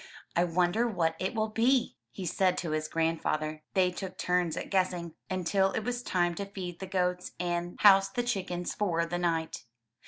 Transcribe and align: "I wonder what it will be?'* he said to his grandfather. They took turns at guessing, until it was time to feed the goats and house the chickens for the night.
"I 0.35 0.45
wonder 0.45 0.87
what 0.87 1.15
it 1.19 1.35
will 1.35 1.49
be?'* 1.49 1.95
he 2.09 2.25
said 2.25 2.57
to 2.57 2.71
his 2.71 2.87
grandfather. 2.87 3.61
They 3.75 3.91
took 3.91 4.17
turns 4.17 4.57
at 4.57 4.71
guessing, 4.71 5.13
until 5.29 5.73
it 5.73 5.81
was 5.81 6.01
time 6.01 6.33
to 6.41 6.45
feed 6.47 6.79
the 6.79 6.87
goats 6.87 7.33
and 7.39 7.79
house 7.81 8.09
the 8.09 8.23
chickens 8.23 8.73
for 8.73 9.05
the 9.05 9.19
night. 9.19 9.63